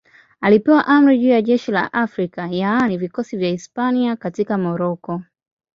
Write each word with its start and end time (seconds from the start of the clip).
Alipewa 0.41 0.87
amri 0.87 1.19
juu 1.19 1.27
ya 1.29 1.41
jeshi 1.41 1.71
la 1.71 1.93
Afrika, 1.93 2.47
yaani 2.51 2.97
vikosi 2.97 3.37
vya 3.37 3.49
Hispania 3.49 4.15
katika 4.15 4.57
Moroko. 4.57 5.21